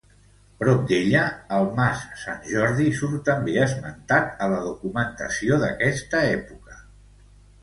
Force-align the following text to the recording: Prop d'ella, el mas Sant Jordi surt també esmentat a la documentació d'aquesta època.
Prop 0.61 0.79
d'ella, 0.91 1.19
el 1.57 1.67
mas 1.79 2.01
Sant 2.21 2.41
Jordi 2.53 2.85
surt 3.01 3.21
també 3.27 3.55
esmentat 3.67 4.33
a 4.47 4.49
la 4.55 4.63
documentació 4.65 5.61
d'aquesta 5.67 6.25
època. 6.33 6.81